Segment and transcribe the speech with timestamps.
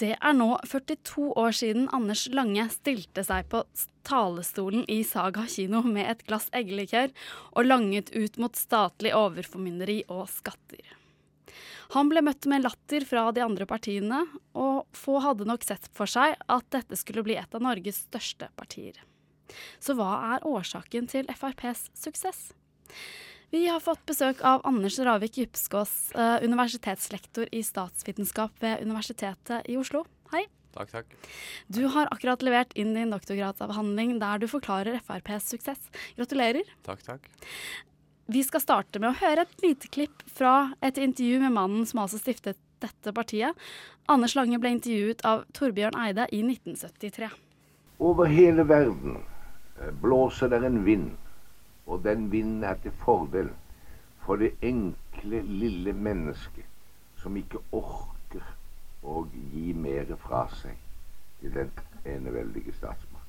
[0.00, 3.60] Det er nå 42 år siden Anders Lange stilte seg på
[4.08, 7.12] talestolen i Saga kino med et glass eggelikør
[7.52, 10.96] og langet ut mot statlig overformynderi og skatter.
[11.92, 14.22] Han ble møtt med latter fra de andre partiene,
[14.54, 18.48] og få hadde nok sett for seg at dette skulle bli et av Norges største
[18.56, 18.94] partier.
[19.82, 22.52] Så hva er årsaken til FrPs suksess?
[23.50, 29.76] Vi har fått besøk av Anders Ravik Djupskås, eh, universitetslektor i statsvitenskap ved Universitetet i
[29.76, 30.04] Oslo.
[30.30, 30.44] Hei.
[30.70, 31.06] Takk, takk.
[31.66, 35.90] Du har akkurat levert inn din doktorgradsavhandling der du forklarer FrPs suksess.
[36.16, 36.62] Gratulerer.
[36.86, 37.26] Takk, takk.
[38.30, 42.04] Vi skal starte med å høre et lite klipp fra et intervju med mannen som
[42.04, 43.58] altså stiftet dette partiet.
[44.06, 47.32] Anders Lange ble intervjuet av Torbjørn Eide i 1973.
[47.98, 49.24] Over hele verden
[49.80, 51.10] eh, blåser det en vind
[51.90, 53.48] og den vinden er til fordel
[54.24, 56.64] for det enkle, lille mennesket
[57.18, 58.44] som ikke orker
[59.02, 60.78] å gi mer fra seg
[61.40, 61.72] til den
[62.06, 63.26] eneveldige statsmakt.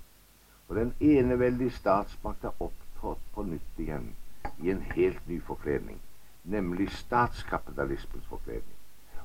[0.70, 4.12] Og den eneveldige statsmakt er opptrådt på nytt igjen
[4.62, 5.98] i en helt ny forkledning,
[6.44, 8.78] nemlig statskapitalismens forkledning,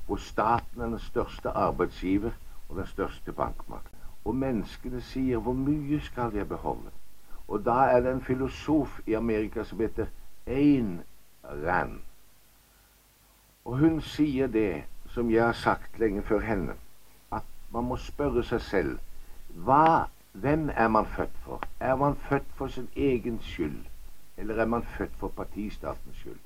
[0.06, 2.32] hvor staten er den største arbeidsgiver
[2.69, 3.92] og den største bankmakt.
[4.25, 7.05] Og menneskene sier 'hvor mye skal jeg beholde'?
[7.48, 10.06] Og da er det en filosof i Amerika som heter
[10.47, 11.00] Ayn
[11.44, 12.00] Rand.
[13.64, 16.75] Og hun sier det som jeg har sagt lenge før henne,
[17.33, 18.98] at man må spørre seg selv
[19.66, 21.62] hva, hvem er man født for?
[21.80, 23.78] Er man født for sin egen skyld,
[24.36, 26.45] eller er man født for partistatens skyld?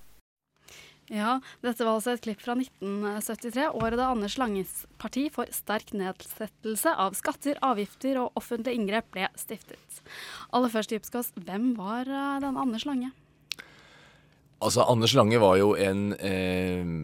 [1.10, 5.90] Ja, dette var altså et klipp fra 1973, året da Anders Langes parti for sterk
[5.96, 10.04] nedsettelse av skatter, avgifter og offentlige inngrep ble stiftet.
[10.54, 13.10] Aller først, Djupskås, hvem var uh, denne Anders Lange?
[14.62, 16.94] Altså, Anders Lange var jo en eh,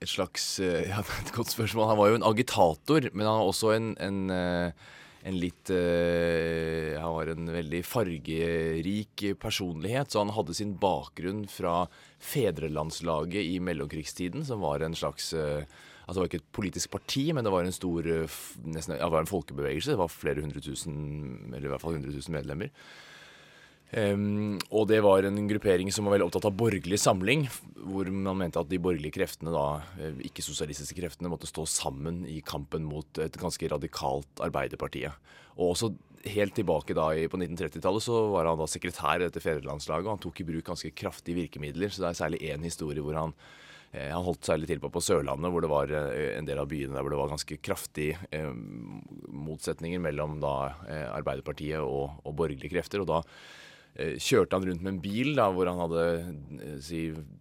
[0.00, 1.88] et slags eh, Ja, et godt spørsmål.
[1.92, 4.88] Han var jo en agitator, men han var også en, en eh,
[5.26, 11.84] en litt uh, Han var en veldig fargerik personlighet, så han hadde sin bakgrunn fra
[12.24, 15.62] fedrelandslaget i mellomkrigstiden, som var en slags uh,
[16.10, 19.04] Altså det var ikke et politisk parti, men det var en stor uh, nesten, ja,
[19.04, 19.92] det var en folkebevegelse.
[19.92, 20.96] Det var flere hundre tusen,
[21.52, 22.72] eller i hvert fall hundre tusen medlemmer.
[23.90, 27.48] Um, og det var en gruppering som var veldig opptatt av borgerlig samling,
[27.90, 32.38] hvor man mente at de borgerlige kreftene, da, eh, ikke-sosialistiske kreftene, måtte stå sammen i
[32.46, 35.16] kampen mot et ganske radikalt Arbeiderpartiet.
[35.58, 35.90] Og også
[36.28, 40.22] helt tilbake da på 1930-tallet så var han da sekretær i dette fedrelandslaget, og han
[40.22, 41.90] tok i bruk ganske kraftige virkemidler.
[41.90, 43.34] Så det er særlig én historie hvor han
[43.92, 46.68] eh, han holdt særlig til på på Sørlandet, hvor det var eh, en del av
[46.70, 48.52] byene der hvor det var ganske kraftige eh,
[49.32, 50.76] motsetninger mellom da
[51.16, 53.02] Arbeiderpartiet og, og borgerlige krefter.
[53.02, 53.24] og da
[53.98, 56.02] kjørte han rundt med en bil da, hvor han hadde
[56.60, 57.00] eh, si,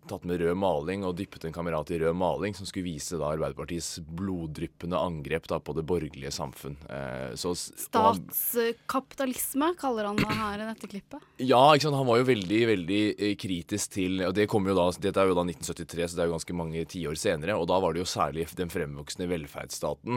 [0.10, 3.26] tatt med rød maling og dyppet en kamerat i rød maling, som skulle vise da
[3.36, 6.76] Arbeiderpartiets bloddryppende angrep da, på det borgerlige samfunn.
[6.90, 11.20] Eh, så, Statskapitalisme kaller han det her i dette klippet?
[11.38, 15.20] Ja, han var jo veldig veldig eh, kritisk til og det kom jo da, Dette
[15.22, 17.54] er jo da 1973, så det er jo ganske mange tiår senere.
[17.60, 20.16] Og da var det jo særlig den fremvoksende velferdsstaten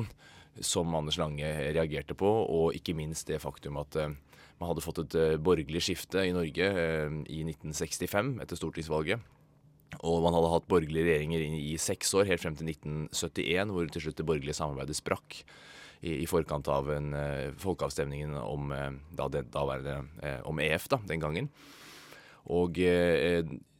[0.60, 4.14] som Anders Lange reagerte på, og ikke minst det faktum at eh,
[4.62, 9.26] man hadde fått et uh, borgerlig skifte i Norge uh, i 1965 etter stortingsvalget.
[10.06, 14.06] Og man hadde hatt borgerlige regjeringer i, seks år, helt frem til 1971, hvor til
[14.06, 15.42] slutt det borgerlige samarbeidet sprakk.
[16.02, 18.72] I, i forkant av en, uh, folkeavstemningen om,
[19.14, 19.98] da, det, da det,
[20.48, 21.52] om EF da, den gangen.
[22.50, 22.80] Og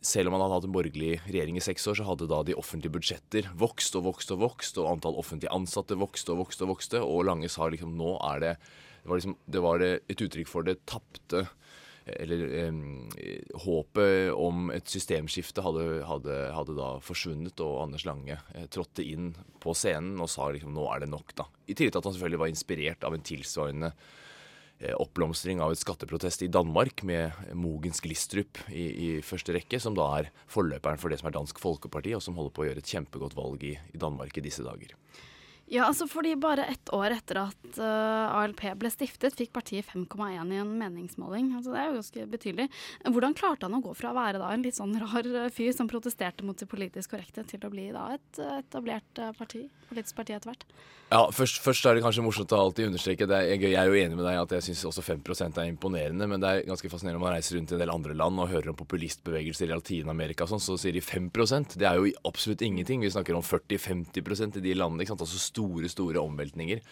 [0.03, 2.55] selv om man hadde hatt en borgerlig regjering i seks år, så hadde da de
[2.59, 6.73] offentlige budsjetter vokst og vokst og vokst, og antall offentlige ansatte vokste og vokste og
[6.77, 8.55] vokste, og Lange sa liksom nå er det
[9.03, 11.47] det var, liksom, det var et uttrykk for det tapte
[12.05, 12.73] eller eh,
[13.65, 19.33] håpet om et systemskifte hadde, hadde, hadde, da forsvunnet, og Anders Lange eh, trådte inn
[19.63, 21.47] på scenen og sa liksom nå er det nok, da.
[21.67, 25.83] I tillegg til at han selvfølgelig var inspirert av en tilsvarende eh, oppblomstring av et
[25.83, 31.13] skatteprotest i Danmark med Mogens Glistrup i, i, første rekke, som da er forløperen for
[31.13, 33.77] det som er Dansk Folkeparti, og som holder på å gjøre et kjempegodt valg i,
[33.95, 34.97] i Danmark i disse dager.
[35.73, 40.53] Ja, altså fordi bare ett år etter at uh, ALP ble stiftet, fikk partiet 5,1
[40.53, 41.55] i en meningsmåling.
[41.57, 42.67] Altså Det er jo ganske betydelig.
[43.09, 45.89] Hvordan klarte han å gå fra å være da en litt sånn rar fyr som
[45.89, 49.65] protesterte mot det politisk korrekte, til å bli da et etablert parti?
[49.89, 50.69] Politisk parti etter hvert?
[51.13, 53.39] Ja, først, først, er det kanskje morsomt å alltid understreke det.
[53.51, 56.41] Jeg, jeg er jo enig med deg at jeg syns også 5% er imponerende, men
[56.41, 58.73] det er ganske fascinerende når man reiser rundt i en del andre land og hører
[58.73, 63.05] om populistbevegelser i Latin-Amerika sånn, så sier de 5% Det er jo absolutt ingenting.
[63.05, 65.05] Vi snakker om 40-50% i de landene.
[65.05, 65.27] ikke sant?
[65.27, 66.83] Altså store, store omveltninger.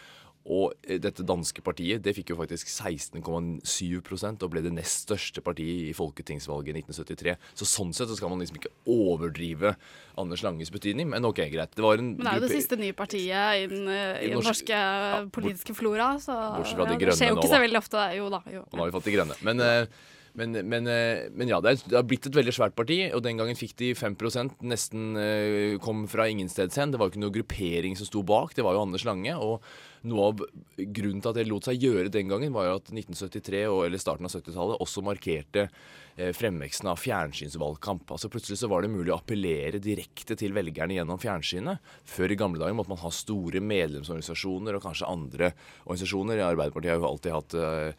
[0.49, 5.43] Og eh, dette danske partiet det fikk jo faktisk 16,7% og ble det nest største
[5.44, 7.34] partiet i folketingsvalget i 1973.
[7.61, 9.75] Så sånn sett så skal man liksom ikke overdrive
[10.20, 11.75] Anders Langes betydning, men ok, greit.
[11.76, 14.40] Det var en men det er jo det siste nye partiet i den, i den
[14.40, 16.64] norske ja, politiske flora, så nå.
[16.64, 18.40] Det skjer jo ikke så veldig ofte, jo da.
[18.50, 18.64] Jo.
[18.72, 19.37] Nå har vi fått de grønne.
[19.46, 20.08] Men uh,
[20.38, 23.59] men, men, eh, men, ja, det, har blitt et veldig svært parti, og den gangen
[23.59, 24.17] fikk de 5
[24.69, 26.93] Nesten eh, kom fra ingensteds hen.
[26.93, 29.37] Det var jo ikke noe gruppering som sto bak, det var jo Anders Lange.
[29.37, 29.65] Og
[30.08, 30.38] noe av
[30.76, 33.99] grunnen til at det lot seg gjøre den gangen, var jo at 1973 og, eller
[34.00, 35.62] starten av 70-tallet også markerte
[36.17, 38.05] eh, fremveksten av fjernsynsvalgkamp.
[38.14, 41.76] Altså Plutselig så var det mulig å appellere direkte til velgerne gjennom fjernsynet.
[42.08, 45.47] Før i gamle dager måtte man ha store medlemsorganisasjoner og kanskje andre
[45.85, 46.44] organisasjoner.
[46.46, 47.91] Arbeiderpartiet har jo alltid hatt eh,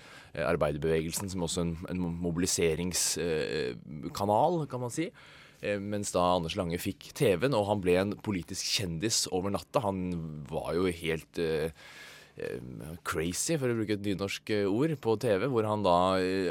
[0.48, 5.08] arbeiderbevegelsen som også en, en mobiliseringskanal, kan man si.
[5.62, 9.84] Eh, mens da Anders Lange fikk TV-en, og han ble en politisk kjendis over natta.
[9.86, 10.02] Han
[10.50, 11.70] var jo helt uh,
[13.06, 15.98] crazy, for å bruke et nynorsk ord, på TV, hvor han da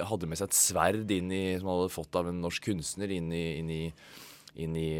[0.06, 3.10] hadde med seg et sverd inn i, som han hadde fått av en norsk kunstner
[3.16, 3.84] inn i, inn i
[4.60, 4.98] inn i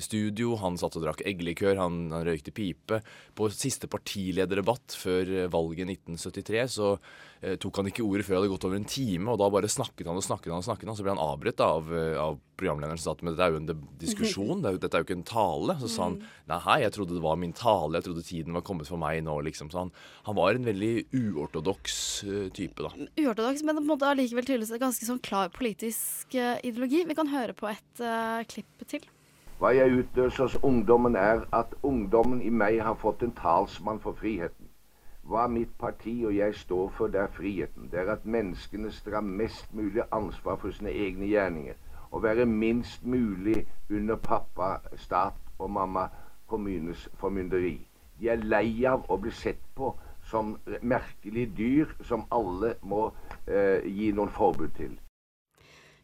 [0.00, 0.52] studio.
[0.62, 3.00] Han satt og drakk eggelikør, han, han røykte pipe.
[3.36, 8.52] På siste partilederdebatt før valget 1973 så Eh, tok han ikke ordet før det hadde
[8.54, 10.96] gått over en time, og da bare snakket han og snakket han, og snakket han,
[10.98, 13.82] så ble han avbrutt av, eh, av programlederen som sa at dette er jo en
[14.00, 15.76] diskusjon, det er jo, dette er jo ikke en tale.
[15.82, 16.28] Så sa han mm.
[16.52, 19.20] nei, hei, jeg trodde det var min tale, jeg trodde tiden var kommet for meg
[19.26, 19.72] nå, liksom.
[19.72, 19.92] Så han,
[20.28, 21.98] han var en veldig uortodoks
[22.28, 22.94] uh, type, da.
[23.24, 27.04] Uortodoks, men på en måte allikevel tydeligvis en ganske sånn klar politisk ideologi.
[27.08, 29.04] Vi kan høre på et uh, klipp til.
[29.60, 34.16] Hva jeg utløser hos ungdommen, er at ungdommen i meg har fått en talsmann for
[34.18, 34.63] friheten.
[35.24, 37.88] Hva mitt parti og jeg står for, det er friheten.
[37.92, 41.78] Det er at menneskene skal mest mulig ansvar for sine egne gjerninger.
[42.10, 46.08] Og være minst mulig under pappa, stat og mamma
[46.46, 47.78] kommunes formynderi.
[48.20, 49.94] De er lei av å bli sett på
[50.28, 53.06] som merkelige dyr som alle må
[53.48, 54.94] eh, gi noen forbud til.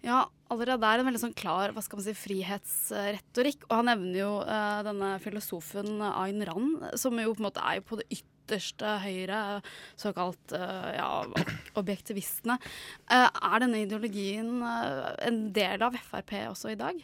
[0.00, 3.68] Ja, allerede er en veldig sånn klar hva skal man si, frihetsretorikk.
[3.68, 7.84] Og han nevner jo eh, denne filosofen Ayn Rand, som jo på en måte er
[7.84, 9.60] på det ytterste ytterste høyre,
[9.98, 11.10] såkalt eh, ja,
[11.78, 12.58] objektivistene.
[13.06, 16.98] Eh, er denne ideologien eh, en del av Frp også i dag?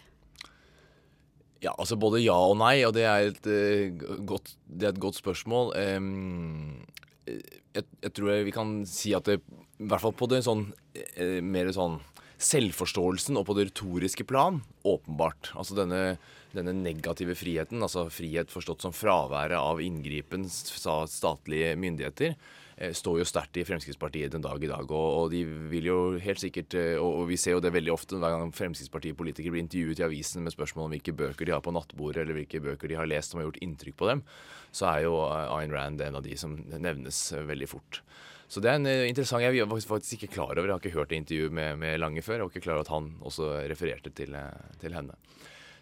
[1.63, 5.01] Ja, altså både ja og nei, og det er et, uh, godt, det er et
[5.01, 5.73] godt, spørsmål.
[5.97, 6.85] Um,
[7.27, 9.39] jeg, jeg, tror vi kan si at det,
[9.81, 11.97] i hvert fall på det sånn uh, mer sånn
[12.43, 15.53] selvforståelsen og på det retoriske plan, åpenbart.
[15.57, 16.17] Altså denne
[16.57, 22.37] denne negative friheten, altså frihet forstått som fraværet av inngripen sa statlige myndigheter,
[22.77, 24.91] står jo sterkt i Fremskrittspartiet den dag i dag.
[24.93, 28.21] Og, og, de vil jo helt sikkert, eh, og, vi ser jo det veldig ofte
[28.21, 31.73] hver gang Fremskrittspartipolitikere blir intervjuet i avisen med spørsmål om hvilke bøker de har på
[31.73, 34.23] nattbordet, eller hvilke bøker de har lest som har gjort inntrykk på dem,
[34.77, 38.03] så er jo eh, Ayn Rand en av de som nevnes veldig fort.
[38.47, 41.11] Så det er en interessant Jeg var faktisk ikke klar over, jeg har ikke hørt
[41.11, 42.39] det intervjuet med, med Lange før.
[42.39, 44.37] Jeg var ikke klar over at han også refererte til,
[44.79, 45.17] til henne.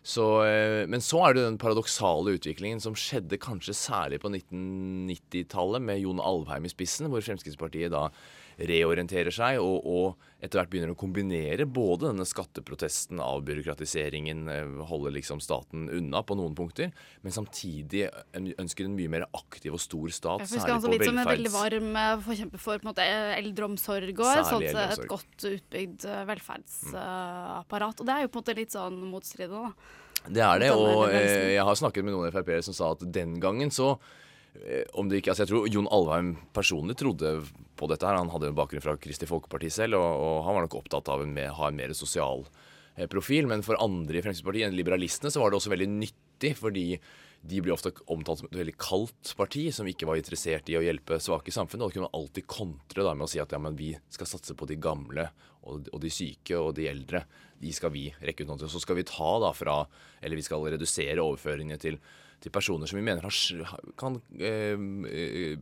[0.04, 5.80] Så, eh, men så er det den paradoksale utviklingen som skjedde kanskje særlig på 1990-tallet,
[5.80, 8.10] med Jon Alvheim i spissen, hvor Fremskrittspartiet da
[8.58, 15.14] reorienterer seg og, og, etter hvert begynner å kombinere både denne skatteprotesten, avbyråkratiseringen, eh, holde
[15.16, 16.92] liksom staten unna på noen punkter,
[17.24, 18.06] men samtidig
[18.36, 20.92] ønsker en mye mer aktiv og stor stat, særlig på velferds...
[20.94, 23.08] Litt som en veldig varm eh, forkjemper for på en måte,
[23.40, 28.00] eldreomsorg og sånt, et godt utbygd velferdsapparat.
[28.00, 30.00] Og det er jo på en måte litt sånn motstridende, da.
[30.24, 33.36] Det er det, og eh, jeg har snakket med noen Frp-ere som sa at den
[33.42, 34.23] gangen så eh,
[34.94, 37.32] om det ikke, altså Jeg tror Jon Alvheim personlig trodde
[37.74, 38.06] på dette.
[38.06, 41.10] her Han hadde en bakgrunn fra Kristelig Folkeparti selv, og, og, han var nok opptatt
[41.10, 41.26] av å
[41.58, 42.46] ha en mer sosial
[42.96, 43.50] eh, profil.
[43.50, 46.54] Men for andre i Fremskrittspartiet, liberalistene, så var det også veldig nyttig.
[46.58, 46.88] fordi
[47.44, 50.84] de blir ofte omtalt som et veldig kaldt parti som ikke var interessert i å
[50.84, 51.84] hjelpe svake i samfunnet.
[51.84, 54.56] Og da kunne alltid kontre da med å si at ja, men vi skal satse
[54.56, 55.26] på de gamle
[55.68, 57.24] og, og de syke og de eldre.
[57.60, 58.72] De skal vi rekke ut noe til.
[58.72, 59.82] Så skal vi ta da fra
[60.24, 62.00] Eller vi skal redusere overføringene til
[62.44, 64.76] til personer som vi mener har, kan, eh,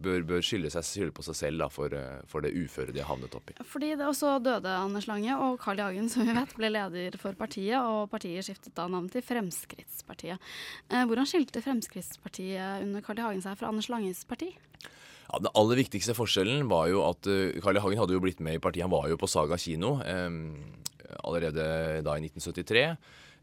[0.03, 3.03] bør, bør skylde, seg, skylde, på seg selv da, for, eh, for, det uføret de
[3.03, 3.57] har havnet opp i.
[3.69, 5.87] Fordi det også døde Anders Lange, og Carl I.
[5.87, 10.43] Hagen som vi vet, ble leder for partiet, og partiet skiftet da navn til Fremskrittspartiet.
[10.91, 13.27] Eh, hvordan skilte Fremskrittspartiet under Carl I.
[13.29, 14.51] Hagen seg fra Anders Langes parti?
[14.83, 17.85] Ja, Den aller viktigste forskjellen var jo at uh, Carl I.
[17.85, 18.89] Hagen hadde jo blitt med i partiet.
[18.89, 20.31] Han var jo på Saga kino eh,
[21.23, 22.89] allerede da i 1973.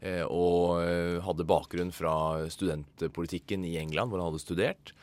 [0.00, 4.94] Eh, og eh, hadde bakgrunn fra studentpolitikken i England, hvor han hadde studert.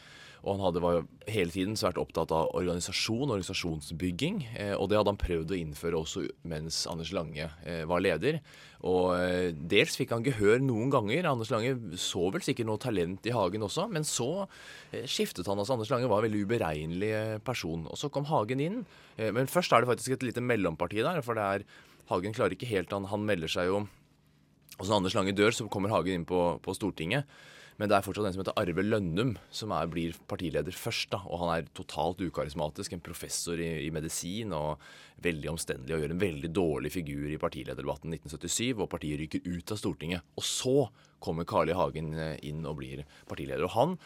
[0.45, 4.39] Og han hadde, var hele tiden svært opptatt av organisasjon, organisasjonsbygging.
[4.55, 7.49] Eh, og det hadde han prøvd å innføre også mens Anders Lange
[7.89, 8.39] var leder.
[8.87, 9.17] Og
[9.57, 11.25] dels fikk han gehør noen ganger.
[11.29, 14.45] Anders Lange så vel sikkert noe talent i Hagen også, men så
[15.09, 15.57] skiftet han.
[15.57, 17.89] altså Anders Lange var en veldig uberegnelig person.
[17.89, 18.83] Og så kom Hagen inn.
[19.17, 21.69] Men først er det faktisk et lite mellomparti der, for det er
[22.07, 23.81] Hagen klarer ikke helt Han, han melder seg jo
[24.77, 27.29] Og så når Anders Lange dør, så kommer Hagen inn på, på Stortinget.
[27.77, 31.11] Men det er fortsatt en som heter Arve Lønnum, som er, blir partileder først.
[31.13, 32.95] da, Og han er totalt ukarismatisk.
[32.95, 34.81] En professor i, i medisin og
[35.21, 39.73] veldig omstendelig og gjør en veldig dårlig figur i partilederdebatten 1977, og partiet ryker ut
[39.73, 40.25] av Stortinget.
[40.37, 40.77] Og så
[41.23, 41.75] kommer Carl I.
[41.77, 43.65] Hagen eh, inn og blir partileder.
[43.67, 43.97] Og han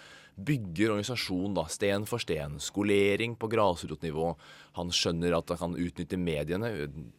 [0.41, 2.55] bygger organisasjon da, sten for sten.
[2.63, 4.31] Skolering på grasrotnivå.
[4.79, 6.71] Han skjønner at han kan utnytte mediene.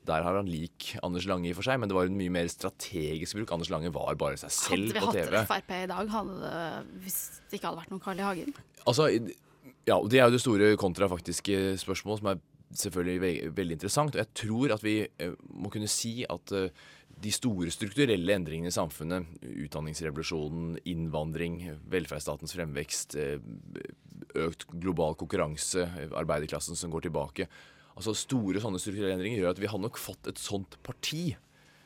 [0.08, 2.50] Der har han lik Anders Lange i for seg, men det var en mye mer
[2.50, 3.54] strategisk bruk.
[3.54, 5.26] Anders Lange var bare seg selv på TV.
[5.26, 6.54] Hadde vi hatt Frp i dag hadde
[7.04, 7.20] hvis
[7.50, 8.26] det ikke hadde vært noen Carl I.
[8.30, 8.56] Hagen?
[8.88, 9.10] Altså,
[9.86, 14.16] ja, og Det er jo det store kontrafaktiske spørsmålet, som er selvfølgelig ve veldig interessant.
[14.16, 16.70] Og jeg tror at vi eh, må kunne si at eh,
[17.22, 21.60] de store strukturelle endringene i samfunnet, utdanningsrevolusjonen, innvandring,
[21.92, 23.38] velferdsstatens fremvekst, eh,
[24.38, 25.84] økt global konkurranse,
[26.16, 27.48] arbeiderklassen som går tilbake
[27.98, 31.34] Altså Store sånne strukturelle endringer gjør at vi har nok fått et sånt parti.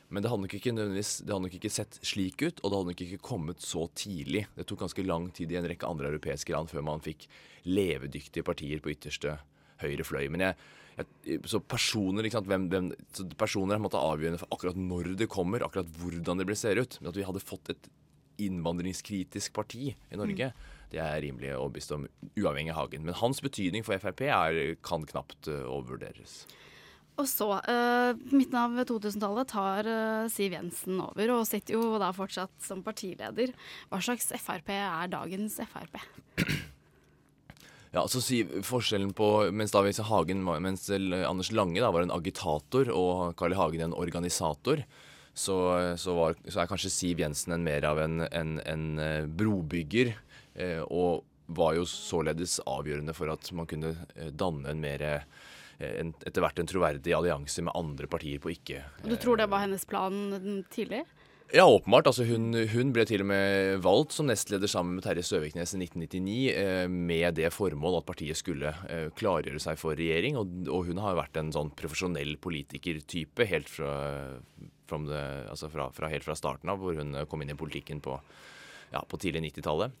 [0.07, 2.91] Men det hadde nok ikke, det hadde nok ikke sett slik ut, og det hadde
[2.93, 4.45] nok ikke kommet så tidlig.
[4.55, 7.27] Det tok ganske lang tid i en rekke andre europeiske land før man fikk
[7.67, 9.35] levedyktige partier på ytterste
[9.83, 10.29] høyre fløy.
[10.31, 10.59] Men jeg,
[11.45, 15.13] så personer liksom, hvem, hvem, så personer er på en måte avgjørende for akkurat når
[15.19, 16.97] det kommer, akkurat hvordan det blir ser ut.
[17.01, 17.89] Men at vi hadde fått et
[18.41, 20.87] innvandringskritisk parti i Norge, mm.
[20.93, 22.05] det er rimelig overbevist om,
[22.37, 23.05] uavhengig av Hagen.
[23.05, 26.45] Men hans betydning for Frp er, kan knapt uh, overvurderes.
[27.17, 32.11] Og så, uh, midten av 2000-tallet, tar uh, Siv Jensen over og sitter jo da
[32.13, 33.53] fortsatt som partileder.
[33.89, 36.01] Hva slags Frp er dagens Frp?
[37.93, 42.91] Ja, så si forskjellen på Mens da Hagen, mens Anders Lange da var en agitator
[42.93, 43.57] og Carl I.
[43.57, 44.83] Hagen en organisator,
[45.33, 45.57] så,
[45.97, 48.87] så, var, så, er kanskje Siv Jensen en mer av en, en, en
[49.37, 50.15] brobygger.
[50.57, 53.93] Eh, og var jo således avgjørende for at man kunne
[54.35, 55.03] danne en mer
[55.79, 59.45] en, etter hvert en troverdig allianse med andre partier på ikke Og Du tror det
[59.47, 60.17] var hennes plan
[60.73, 61.03] tidlig?
[61.55, 62.09] Ja, åpenbart.
[62.09, 65.79] Altså, hun, hun, ble til og med valgt som nestleder sammen med Terje Søviknes i
[65.79, 70.35] 1999 eh, med det formål at partiet skulle eh, klargjøre seg for regjering.
[70.41, 73.93] Og, og, hun har vært en sånn profesjonell politikertype helt fra,
[74.91, 78.19] det, altså fra, fra, helt fra starten av, hvor hun kom inn i politikken på,
[78.91, 79.95] ja, på tidlig 90-tallet.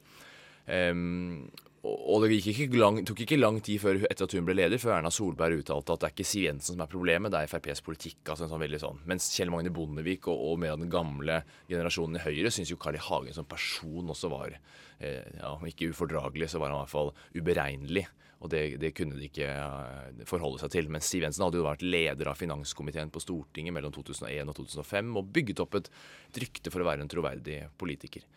[0.67, 1.47] Um,
[1.87, 4.97] og det ikke lang, tok ikke lang tid før, etter at hun ble leder, før
[4.97, 7.83] Erna Solberg uttalte at det er ikke Siv Jensen som er problemet, det er FrPs
[7.85, 8.19] politikk.
[8.25, 9.01] altså en sånn veldig sånn.
[9.09, 12.99] Mens Kjell Magne Bondevik og, og mer den gamle generasjonen i Høyre syns jo Carl
[12.99, 13.03] I.
[13.07, 16.95] Hagen som person også var eh, ja, Om ikke ufordragelig, så var han i hvert
[16.95, 18.07] fall uberegnelig.
[18.43, 20.91] Og det, det kunne de ikke uh, forholde seg til.
[20.93, 25.17] Men Siv Jensen hadde jo vært leder av finanskomiteen på Stortinget mellom 2001 og 2005
[25.17, 25.89] og bygget opp et,
[26.29, 28.27] et rykte for å være en troverdig politiker.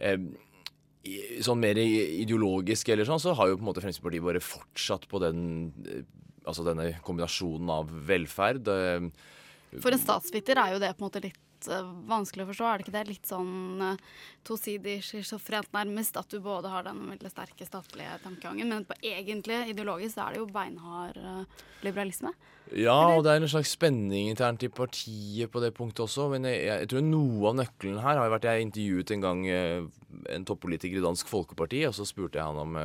[0.00, 0.18] Eh,
[1.44, 5.22] sånn mer ideologisk eller sånn, så har jo på en måte Fremskrittspartiet bare fortsatt på
[5.22, 5.44] den
[5.86, 6.02] eh,
[6.48, 8.64] Altså denne kombinasjonen av velferd.
[8.72, 9.08] Eh,
[9.84, 11.36] For en statsviter er jo det på en måte litt
[11.68, 12.66] uh, vanskelig å forstå.
[12.66, 13.02] Er det ikke det?
[13.10, 16.16] Litt sånn uh, tosidig schizofrent nærmest.
[16.20, 20.36] At du både har den veldig sterke statlige tankegangen, men på egentlig ideologisk så er
[20.36, 22.32] det jo beinhard uh, liberalisme.
[22.70, 26.28] Ja, og det er en slags spenning internt i partiet på det punktet også.
[26.32, 30.44] Men jeg, jeg tror noe av nøkkelen her har vært Jeg intervjuet en gang en
[30.46, 32.78] toppolitiker i Dansk Folkeparti, og så spurte jeg han om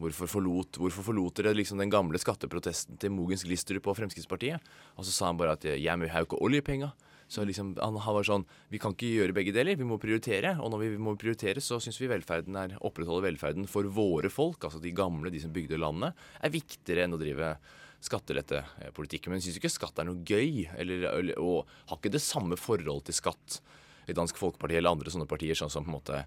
[0.00, 4.64] hvorfor forlot, hvorfor forlot dere liksom den gamle skatteprotesten til Mogens Glistrup og Fremskrittspartiet?
[4.96, 6.94] Og så sa han bare at jeg må jo ikke oljepenger.
[7.30, 10.56] Så liksom, han var sånn Vi kan ikke gjøre begge deler, vi må prioritere.
[10.58, 14.64] Og når vi må prioritere, så syns vi velferden er opprettholde velferden for våre folk,
[14.66, 17.54] altså de gamle, de som bygde landet, er viktigere enn å drive
[18.02, 19.28] skattelettepolitikk.
[19.30, 23.06] Men syns ikke skatt er noe gøy, eller, eller, og har ikke det samme forhold
[23.06, 23.60] til skatt
[24.10, 26.24] i Dansk Folkeparti eller andre sånne partier, sånn som på en måte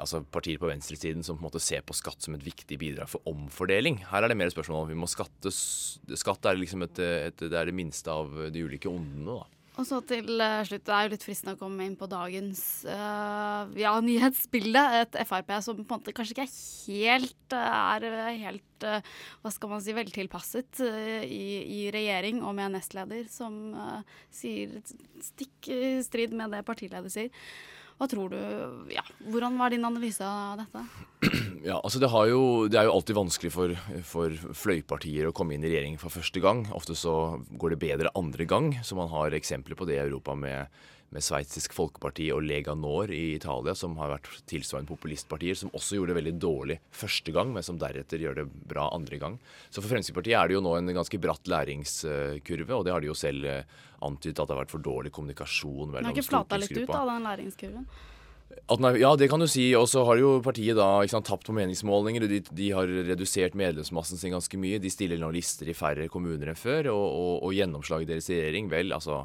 [0.00, 3.10] altså partier på venstresiden som på en måte ser på skatt som et viktig bidrag
[3.12, 4.00] for omfordeling.
[4.08, 7.52] Her er det mer spørsmål om vi må skatte Skatt er liksom et, et, det,
[7.52, 9.36] er det minste av de ulike ondene.
[9.36, 9.61] da.
[9.80, 12.60] Og så til uh, slutt, Det er jo litt fristende å komme inn på dagens
[12.84, 14.82] uh, ja, nyhetsbilde.
[15.00, 19.70] Et Frp som på en måte kanskje ikke er helt, uh, er helt hva skal
[19.70, 23.76] man si, veltilpasset i, i, regjering og med nestleder som
[24.34, 24.72] sier
[25.22, 27.30] stikk i strid med det partileder sier.
[27.98, 28.38] Hva tror du,
[28.92, 30.86] ja, Hvordan var din analyse av dette?
[31.62, 33.72] Ja, altså det, jo, det, er jo alltid vanskelig for,
[34.02, 36.64] for, fløypartier å komme inn i regjering for første gang.
[36.74, 40.34] Ofte så går det bedre andre gang, så man har eksempler på det i Europa
[40.34, 40.66] med,
[41.12, 45.98] med Sveitsisk Folkeparti og Lega Nord i Italia, som har vært tilsvarende populistpartier, som også
[45.98, 49.36] gjorde det veldig dårlig første gang, men som deretter gjør det bra andre gang.
[49.68, 53.12] Så for Fremskrittspartiet er det jo nå en ganske bratt læringskurve, og det har de
[53.12, 56.08] jo selv eh, antydet at det har vært for dårlig kommunikasjon mellom stortingsgruppa.
[56.08, 57.86] Har ikke flata litt ut av den læringskurven?
[59.00, 59.74] ja, det kan du si.
[59.76, 62.26] Og så har jo partiet da sant, tapt på meningsmålinger.
[62.28, 64.80] De, de, har redusert medlemsmassen sin ganske mye.
[64.82, 66.92] De stiller nå lister i færre kommuner enn før.
[66.92, 69.24] Og, og, og gjennomslaget deres i regjering, vel, altså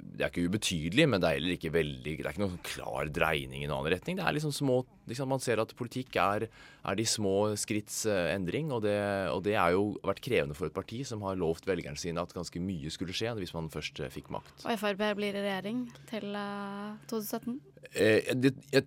[0.00, 3.10] det er ikke ubetydelig, men det er heller ikke veldig Det er ikke noen klar
[3.12, 4.18] dreining i en annen retning.
[4.18, 8.30] Det er liksom små liksom Man ser at politikk er, er de små skritts uh,
[8.32, 8.96] endring, og det,
[9.32, 12.34] og det er jo vært krevende for et parti som har lovt velgerne sine at
[12.36, 14.66] ganske mye skulle skje hvis man først uh, fikk makt.
[14.66, 17.58] Og Frp blir i regjering til uh, 2017?
[17.92, 18.86] Eh, det, jeg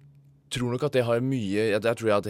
[0.55, 2.27] tror nok at det har mye Jeg tror at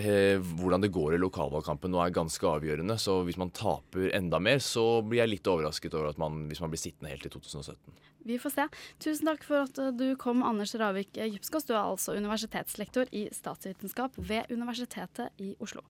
[0.57, 2.97] hvordan det går i lokalvalgkampen nå er ganske avgjørende.
[2.97, 6.63] Så hvis man taper enda mer, så blir jeg litt overrasket over at man, hvis
[6.63, 8.01] man blir sittende helt til 2017.
[8.25, 8.67] Vi får se.
[9.03, 11.67] Tusen takk for at du kom, Anders Ravik Djupskås.
[11.69, 15.85] Du er altså universitetslektor i statsvitenskap ved Universitetet i Oslo.